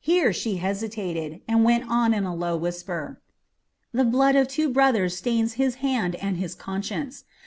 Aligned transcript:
Here 0.00 0.34
she 0.34 0.56
hesitated, 0.58 1.40
and 1.48 1.64
went 1.64 1.88
on 1.88 2.12
in 2.12 2.24
a 2.24 2.34
low 2.34 2.58
whisper: 2.58 3.22
"The 3.90 4.04
blood 4.04 4.36
of 4.36 4.46
two 4.46 4.68
brothers 4.68 5.16
stains 5.16 5.54
his 5.54 5.76
hand 5.76 6.14
and 6.16 6.36
his 6.36 6.54
conscience. 6.54 7.24